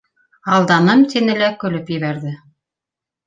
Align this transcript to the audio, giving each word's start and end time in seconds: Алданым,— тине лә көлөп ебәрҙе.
Алданым,— 0.55 1.03
тине 1.11 1.35
лә 1.41 1.51
көлөп 1.65 1.93
ебәрҙе. 1.97 2.35